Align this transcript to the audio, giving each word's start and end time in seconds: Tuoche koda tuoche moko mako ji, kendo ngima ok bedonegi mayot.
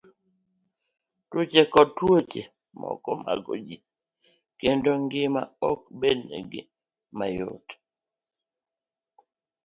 Tuoche 1.29 1.61
koda 1.73 1.91
tuoche 1.97 2.41
moko 2.79 3.11
mako 3.25 3.53
ji, 3.67 3.77
kendo 4.59 4.91
ngima 5.03 5.41
ok 5.69 5.79
bedonegi 5.99 6.61
mayot. 7.17 7.67